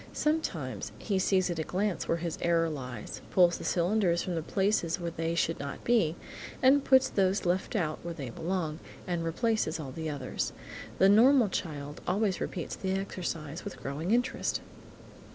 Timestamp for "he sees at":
0.97-1.59